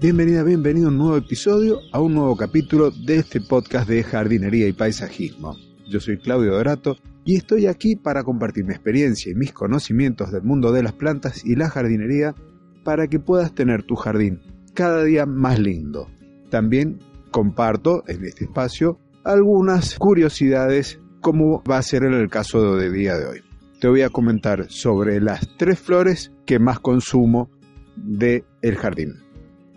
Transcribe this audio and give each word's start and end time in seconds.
Bienvenida, 0.00 0.44
bienvenido 0.44 0.86
a 0.86 0.90
un 0.92 0.98
nuevo 0.98 1.16
episodio, 1.16 1.80
a 1.92 2.00
un 2.00 2.14
nuevo 2.14 2.36
capítulo 2.36 2.92
de 2.92 3.16
este 3.16 3.40
podcast 3.40 3.88
de 3.88 4.04
jardinería 4.04 4.68
y 4.68 4.72
paisajismo. 4.72 5.56
Yo 5.88 5.98
soy 5.98 6.18
Claudio 6.18 6.52
Dorato 6.52 6.98
y 7.24 7.34
estoy 7.34 7.66
aquí 7.66 7.96
para 7.96 8.22
compartir 8.22 8.64
mi 8.64 8.74
experiencia 8.74 9.32
y 9.32 9.34
mis 9.34 9.52
conocimientos 9.52 10.30
del 10.30 10.44
mundo 10.44 10.70
de 10.70 10.84
las 10.84 10.92
plantas 10.92 11.44
y 11.44 11.56
la 11.56 11.68
jardinería 11.68 12.36
para 12.84 13.08
que 13.08 13.18
puedas 13.18 13.56
tener 13.56 13.82
tu 13.82 13.96
jardín 13.96 14.40
cada 14.72 15.02
día 15.02 15.26
más 15.26 15.58
lindo. 15.58 16.08
También 16.48 17.00
comparto 17.32 18.04
en 18.06 18.24
este 18.24 18.44
espacio 18.44 19.00
algunas 19.24 19.98
curiosidades 19.98 21.00
como 21.20 21.60
va 21.68 21.78
a 21.78 21.82
ser 21.82 22.04
en 22.04 22.14
el 22.14 22.30
caso 22.30 22.76
de 22.76 22.92
día 22.92 23.16
de 23.16 23.26
hoy. 23.26 23.40
Te 23.80 23.88
voy 23.88 24.02
a 24.02 24.10
comentar 24.10 24.70
sobre 24.70 25.20
las 25.20 25.56
tres 25.56 25.80
flores 25.80 26.30
que 26.46 26.60
más 26.60 26.78
consumo 26.78 27.50
de 27.96 28.44
el 28.62 28.76
jardín. 28.76 29.27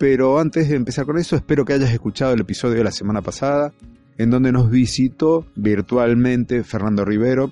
Pero 0.02 0.40
antes 0.40 0.68
de 0.68 0.78
empezar 0.78 1.06
con 1.06 1.20
eso, 1.20 1.36
espero 1.36 1.64
que 1.64 1.74
hayas 1.74 1.94
escuchado 1.94 2.34
el 2.34 2.42
episodio 2.42 2.78
de 2.78 2.84
la 2.84 2.92
semana 2.92 3.22
pasada, 3.22 3.72
en 4.18 4.32
donde 4.32 4.52
nos 4.52 4.72
visitó 4.72 5.46
virtualmente 5.56 6.64
Fernando 6.64 7.06
Rivero 7.06 7.52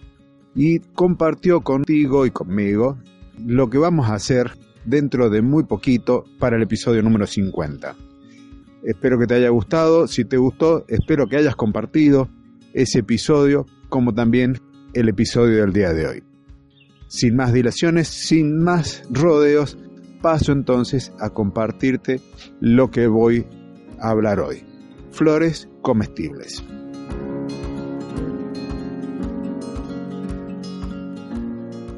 y 0.56 0.80
compartió 0.80 1.62
contigo 1.62 2.26
y 2.26 2.32
conmigo 2.32 2.98
lo 3.46 3.70
que 3.70 3.78
vamos 3.78 4.10
a 4.10 4.16
hacer 4.16 4.50
dentro 4.84 5.30
de 5.30 5.44
muy 5.44 5.66
poquito 5.66 6.26
para 6.40 6.56
el 6.56 6.64
episodio 6.64 7.04
número 7.04 7.28
50. 7.28 7.96
Espero 8.82 9.20
que 9.20 9.28
te 9.28 9.36
haya 9.36 9.50
gustado, 9.50 10.08
si 10.08 10.26
te 10.26 10.38
gustó, 10.38 10.86
espero 10.88 11.28
que 11.28 11.38
hayas 11.38 11.56
compartido 11.56 12.30
ese 12.74 13.02
episodio 13.02 13.68
como 13.90 14.16
también 14.16 14.60
el 14.94 15.08
episodio 15.08 15.58
del 15.58 15.72
día 15.72 15.94
de 15.94 16.08
hoy. 16.08 16.24
Sin 17.10 17.36
más 17.36 17.54
dilaciones, 17.54 18.08
sin 18.08 18.58
más 18.58 19.04
rodeos, 19.12 19.78
paso 20.22 20.52
entonces 20.52 21.14
a 21.20 21.30
compartirte 21.32 22.22
lo 22.60 22.92
que 22.92 23.08
voy 23.08 23.48
a 24.00 24.10
hablar 24.10 24.40
hoy. 24.40 24.64
Flores 25.12 25.70
comestibles. 25.82 26.64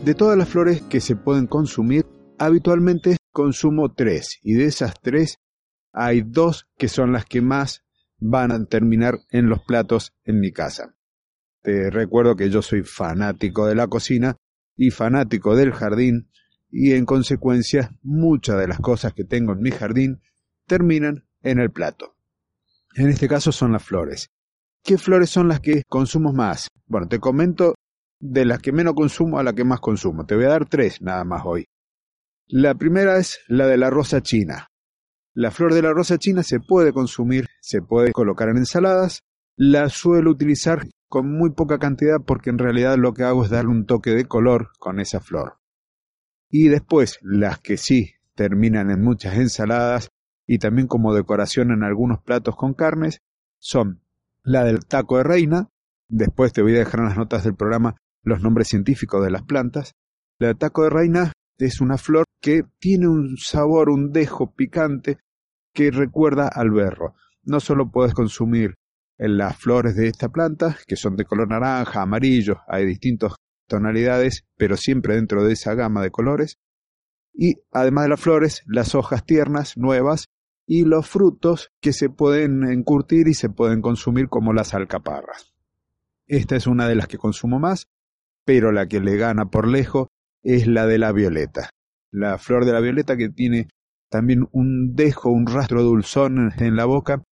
De 0.04 0.16
todas 0.16 0.38
las 0.38 0.50
flores 0.50 0.82
que 0.82 1.00
se 1.00 1.16
pueden 1.16 1.45
consumir, 1.45 2.06
habitualmente 2.40 3.18
consumo 3.32 3.94
tres 3.94 4.40
y 4.42 4.54
de 4.54 4.66
esas 4.66 4.95
tres 5.00 5.38
hay 5.94 6.22
dos 6.22 6.67
que 6.78 6.88
son 6.88 7.12
las 7.12 7.26
que 7.26 7.42
más 7.42 7.84
van 8.17 8.52
a 8.52 8.66
terminar 8.66 9.20
en 9.30 9.48
los 9.48 9.62
platos 9.64 10.14
en 10.23 10.40
mi 10.40 10.52
casa. 10.52 10.95
Te 11.62 11.92
recuerdo 11.92 12.36
que 12.36 12.50
yo 12.50 12.62
soy 12.62 12.84
fanático 12.84 13.67
de 13.67 13.76
la 13.76 13.88
cocina 13.88 14.38
y 14.76 14.90
fanático 14.90 15.56
del 15.56 15.72
jardín 15.72 16.30
y 16.72 16.94
en 16.94 17.05
consecuencia 17.05 17.91
muchas 18.02 18.58
de 18.58 18.67
las 18.67 18.80
cosas 18.80 19.14
que 19.14 19.25
tengo 19.25 19.53
en 19.53 19.61
mi 19.61 19.72
jardín 19.72 20.22
terminan 20.66 21.25
en 21.44 21.59
el 21.59 21.72
plato. 21.72 22.16
En 22.95 23.09
este 23.09 23.27
caso 23.27 23.52
son 23.52 23.73
las 23.73 23.83
flores. 23.83 24.30
¿Qué 24.83 24.97
flores 24.97 25.30
son 25.30 25.47
las 25.47 25.59
que 25.59 25.83
consumo 25.88 26.33
más? 26.33 26.67
Bueno, 26.88 27.08
te 27.08 27.19
comento 27.19 27.75
de 28.19 28.45
las 28.45 28.59
que 28.59 28.72
menos 28.72 28.94
consumo 28.94 29.38
a 29.38 29.44
la 29.44 29.53
que 29.53 29.64
más 29.64 29.80
consumo. 29.80 30.25
Te 30.25 30.36
voy 30.36 30.45
a 30.45 30.49
dar 30.49 30.67
tres 30.67 31.02
nada 31.02 31.23
más 31.23 31.44
hoy. 31.45 31.66
La 32.47 32.75
primera 32.75 33.17
es 33.17 33.39
la 33.47 33.67
de 33.67 33.77
la 33.77 33.89
rosa 33.89 34.22
china. 34.22 34.67
La 35.33 35.52
flor 35.52 35.73
de 35.73 35.81
la 35.81 35.94
rosa 35.94 36.17
china 36.17 36.44
se 36.44 36.59
puede 36.59 36.92
consumir, 36.92 37.47
se 37.61 37.81
puede 37.81 38.11
colocar 38.11 38.49
en 38.49 38.58
ensaladas. 38.58 39.23
La 39.55 39.89
suelo 39.89 40.31
utilizar 40.31 40.88
con 41.08 41.31
muy 41.31 41.52
poca 41.52 41.77
cantidad 41.80 42.17
porque 42.25 42.49
en 42.49 42.58
realidad 42.58 42.97
lo 42.97 43.14
que 43.14 43.23
hago 43.23 43.44
es 43.44 43.49
darle 43.49 43.72
un 43.72 43.86
toque 43.86 44.11
de 44.11 44.25
color 44.25 44.72
con 44.80 44.99
esa 44.99 45.19
flor. 45.19 45.61
Y 46.52 46.68
después, 46.68 47.18
las 47.22 47.60
que 47.60 47.78
sí 47.78 48.12
terminan 48.36 48.92
en 48.92 49.02
muchas 49.02 49.36
ensaladas 49.36 50.10
y 50.46 50.60
también 50.60 50.88
como 50.88 51.14
decoración 51.14 51.72
en 51.72 51.84
algunos 51.84 52.22
platos 52.22 52.58
con 52.58 52.74
carnes, 52.74 53.22
son 53.58 54.04
la 54.44 54.66
del 54.66 54.86
taco 54.86 55.17
de 55.17 55.23
reina, 55.23 55.70
después 56.10 56.52
te 56.52 56.61
voy 56.61 56.76
a 56.76 56.80
dejar 56.80 57.00
en 57.00 57.06
las 57.06 57.17
notas 57.17 57.45
del 57.45 57.56
programa 57.56 57.95
los 58.23 58.42
nombres 58.42 58.67
científicos 58.67 59.23
de 59.23 59.32
las 59.32 59.44
plantas. 59.44 59.94
La 60.40 60.48
del 60.48 60.58
taco 60.58 60.84
de 60.84 60.90
reina 60.90 61.32
es 61.58 61.80
una 61.80 61.98
flor 61.98 62.26
que 62.42 62.64
tiene 62.80 63.08
un 63.08 63.38
sabor, 63.38 63.90
un 63.90 64.11
dejo 64.11 64.54
picante 64.54 65.20
que 65.73 65.90
recuerda 65.90 66.50
al 66.50 66.72
berro. 66.72 67.16
No 67.44 67.61
solo 67.61 67.90
puedes 67.92 68.14
consumir 68.14 68.76
las 69.17 69.56
flores 69.58 69.95
de 69.95 70.08
esta 70.08 70.30
planta, 70.30 70.78
que 70.86 70.95
son 70.95 71.16
de 71.16 71.26
color 71.26 71.48
naranja, 71.48 72.02
amarillo, 72.02 72.58
hay 72.67 72.86
distintos 72.86 73.36
tonalidades, 73.71 74.45
pero 74.58 74.77
siempre 74.77 75.15
dentro 75.15 75.43
de 75.43 75.54
esa 75.54 75.73
gama 75.73 76.04
de 76.04 76.11
colores. 76.11 76.59
Y 77.33 77.55
además 77.71 78.05
de 78.05 78.09
las 78.09 78.21
flores, 78.21 78.64
las 78.67 78.93
hojas 78.93 79.26
tiernas, 79.26 79.77
nuevas, 79.77 80.27
y 80.67 80.86
los 80.86 81.08
frutos 81.08 81.70
que 81.81 81.92
se 81.92 82.10
pueden 82.10 82.64
encurtir 82.64 83.27
y 83.27 83.33
se 83.33 83.49
pueden 83.49 83.81
consumir 83.81 84.30
como 84.30 84.54
las 84.54 84.73
alcaparras. 84.73 85.54
Esta 86.27 86.55
es 86.55 86.67
una 86.67 86.87
de 86.87 86.95
las 86.95 87.08
que 87.08 87.17
consumo 87.17 87.60
más, 87.60 87.87
pero 88.45 88.71
la 88.71 88.87
que 88.87 88.99
le 88.99 89.17
gana 89.17 89.45
por 89.45 89.67
lejos 89.67 90.08
es 90.43 90.67
la 90.67 90.86
de 90.86 90.98
la 90.98 91.11
violeta. 91.11 91.70
La 92.11 92.37
flor 92.37 92.65
de 92.65 92.73
la 92.73 92.80
violeta 92.80 93.17
que 93.17 93.30
tiene 93.30 93.67
también 94.10 94.48
un 94.52 94.95
dejo, 94.95 95.30
un 95.30 95.48
rastro 95.48 95.83
dulzón 95.83 96.52
en 96.58 96.76
la 96.76 96.86
boca 96.86 97.23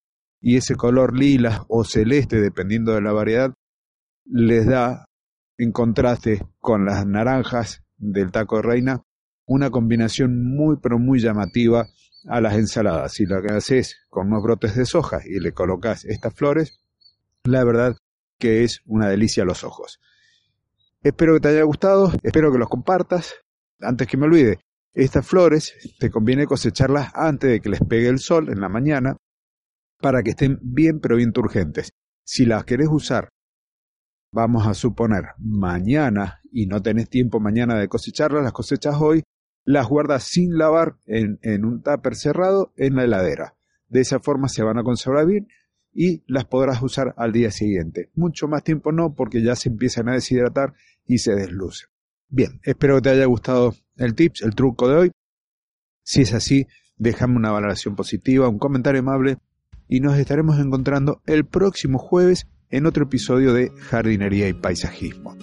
y 0.41 0.57
ese 0.57 0.75
color 0.75 1.17
lila 1.17 1.65
o 1.67 1.83
celeste, 1.83 2.41
dependiendo 2.41 2.93
de 2.93 3.01
la 3.01 3.11
variedad, 3.11 3.53
les 4.25 4.65
da 4.65 5.05
en 5.59 5.73
contraste 5.73 6.47
con 6.59 6.85
las 6.85 7.05
naranjas 7.05 7.83
del 7.97 8.31
taco 8.31 8.55
de 8.55 8.61
reina, 8.61 9.03
una 9.45 9.69
combinación 9.69 10.55
muy 10.55 10.77
pero 10.81 10.97
muy 10.97 11.19
llamativa 11.19 11.85
a 12.27 12.39
las 12.39 12.55
ensaladas. 12.55 13.11
Si 13.13 13.25
lo 13.25 13.41
que 13.41 13.53
haces 13.53 13.97
con 14.09 14.27
unos 14.27 14.41
brotes 14.41 14.75
de 14.75 14.85
soja 14.85 15.19
y 15.25 15.39
le 15.39 15.51
colocas 15.51 16.05
estas 16.05 16.33
flores, 16.33 16.79
la 17.43 17.63
verdad 17.65 17.97
que 18.37 18.63
es 18.63 18.81
una 18.85 19.09
delicia 19.09 19.43
a 19.43 19.45
los 19.45 19.65
ojos. 19.65 19.99
Espero 21.01 21.33
que 21.33 21.41
te 21.41 21.49
haya 21.49 21.63
gustado, 21.63 22.13
espero 22.23 22.51
que 22.51 22.57
los 22.57 22.69
compartas. 22.69 23.35
Antes 23.81 24.07
que 24.07 24.17
me 24.17 24.27
olvide, 24.27 24.59
estas 24.93 25.27
flores 25.27 25.75
te 25.99 26.09
conviene 26.09 26.45
cosecharlas 26.45 27.11
antes 27.13 27.49
de 27.49 27.59
que 27.59 27.69
les 27.69 27.81
pegue 27.81 28.07
el 28.07 28.19
sol 28.19 28.49
en 28.49 28.61
la 28.61 28.69
mañana 28.69 29.17
para 29.99 30.23
que 30.23 30.31
estén 30.31 30.57
bien 30.61 31.01
pero 31.01 31.17
bien 31.17 31.33
turgentes. 31.33 31.91
Si 32.23 32.45
las 32.45 32.63
querés 32.63 32.87
usar 32.89 33.29
vamos 34.31 34.67
a 34.67 34.73
suponer, 34.73 35.25
mañana 35.37 36.41
y 36.51 36.67
no 36.67 36.81
tenés 36.81 37.09
tiempo 37.09 37.39
mañana 37.39 37.77
de 37.77 37.87
cosecharlas, 37.87 38.43
las 38.43 38.53
cosechas 38.53 38.95
hoy, 38.99 39.23
las 39.65 39.87
guardas 39.87 40.23
sin 40.23 40.57
lavar 40.57 40.97
en, 41.05 41.65
un 41.65 41.81
tupper 41.81 42.15
cerrado 42.15 42.73
en 42.75 42.95
la 42.95 43.03
heladera. 43.03 43.55
De 43.87 44.01
esa 44.01 44.19
forma 44.19 44.47
se 44.49 44.63
van 44.63 44.77
a 44.77 44.83
conservar 44.83 45.25
bien 45.25 45.47
y 45.93 46.23
las 46.27 46.45
podrás 46.45 46.81
usar 46.81 47.13
al 47.17 47.31
día 47.31 47.51
siguiente. 47.51 48.09
Mucho 48.15 48.47
más 48.47 48.63
tiempo 48.63 48.91
no 48.91 49.15
porque 49.15 49.41
ya 49.41 49.55
se 49.55 49.69
empiezan 49.69 50.09
a 50.09 50.13
deshidratar 50.13 50.73
y 51.05 51.19
se 51.19 51.35
deslucen. 51.35 51.89
Bien, 52.29 52.59
espero 52.63 52.95
que 52.95 53.01
te 53.01 53.09
haya 53.09 53.25
gustado 53.25 53.73
el 53.97 54.13
tips, 54.13 54.43
el 54.43 54.53
truco 54.53 54.87
de 54.87 54.95
hoy. 54.95 55.11
Si 56.03 56.21
es 56.21 56.33
así, 56.33 56.67
déjame 56.97 57.35
una 57.35 57.51
valoración 57.51 57.95
positiva, 57.95 58.47
un 58.47 58.59
comentario 58.59 59.01
amable 59.01 59.37
y 59.87 59.99
nos 59.99 60.17
estaremos 60.17 60.59
encontrando 60.59 61.21
el 61.25 61.45
próximo 61.45 61.97
jueves 61.97 62.47
en 62.69 62.85
otro 62.85 63.05
episodio 63.05 63.53
de 63.53 63.71
Jardinería 63.89 64.47
y 64.47 64.53
Paisajismo. 64.53 65.35